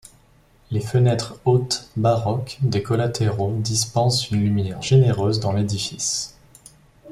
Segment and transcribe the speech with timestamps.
[0.71, 6.35] Les fenêtres hautes, baroques, des collatéraux dispensent une lumière généreuse dans l'édifice.